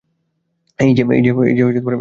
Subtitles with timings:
[0.79, 1.03] এই যে,
[1.17, 1.89] এই নাও।